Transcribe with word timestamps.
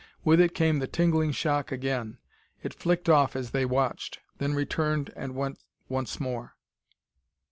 With 0.25 0.39
it 0.41 0.55
came 0.55 0.79
the 0.79 0.87
tingling 0.87 1.31
shock 1.31 1.71
again. 1.71 2.17
It 2.63 2.73
flicked 2.73 3.07
off 3.07 3.35
as 3.35 3.51
they 3.51 3.65
watched, 3.65 4.17
then 4.39 4.55
returned 4.55 5.13
and 5.15 5.35
went 5.35 5.59
once 5.89 6.19
more. 6.19 6.55